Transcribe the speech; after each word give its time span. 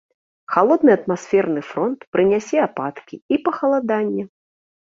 Халодны 0.53 0.91
атмасферны 0.99 1.61
фронт 1.69 1.99
прынясе 2.17 2.57
ападкі 2.67 3.15
і 3.37 3.43
пахаладанне. 3.47 4.23